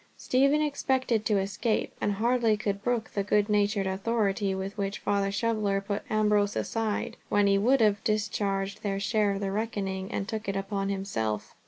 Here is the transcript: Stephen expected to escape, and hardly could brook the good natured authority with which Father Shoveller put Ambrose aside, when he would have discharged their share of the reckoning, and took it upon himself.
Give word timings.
Stephen 0.17 0.63
expected 0.63 1.23
to 1.25 1.37
escape, 1.37 1.93
and 2.01 2.13
hardly 2.13 2.57
could 2.57 2.83
brook 2.83 3.11
the 3.13 3.21
good 3.21 3.47
natured 3.47 3.85
authority 3.85 4.55
with 4.55 4.75
which 4.75 4.97
Father 4.97 5.31
Shoveller 5.31 5.79
put 5.79 6.01
Ambrose 6.09 6.55
aside, 6.55 7.17
when 7.29 7.45
he 7.45 7.59
would 7.59 7.81
have 7.81 8.03
discharged 8.03 8.81
their 8.81 8.99
share 8.99 9.33
of 9.35 9.41
the 9.41 9.51
reckoning, 9.51 10.11
and 10.11 10.27
took 10.27 10.49
it 10.49 10.55
upon 10.55 10.89
himself. 10.89 11.53